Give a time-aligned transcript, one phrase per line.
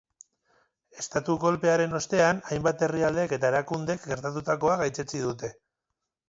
[1.01, 5.53] Estatu-kolpearen ostean hainbat herrialdek eta erakundek gertatutakoa gaitzetsi dute.